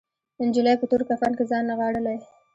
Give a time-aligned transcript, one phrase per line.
[0.47, 2.17] نجلۍ په تور کفن کې ځان نغاړلی